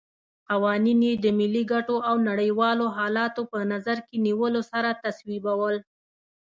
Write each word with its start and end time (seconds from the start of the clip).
قوانین 0.49 0.99
یې 1.07 1.13
د 1.23 1.25
ملي 1.39 1.63
ګټو 1.71 1.95
او 2.09 2.15
نړیوالو 2.29 2.85
حالاتو 2.97 3.41
په 3.51 3.59
نظر 3.71 3.97
کې 4.07 4.15
نیولو 4.27 4.61
سره 4.71 4.89
تصویبول. 5.03 5.75